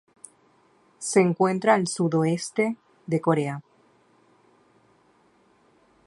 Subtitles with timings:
[0.97, 3.61] Se encuentra al sudeste de Corea.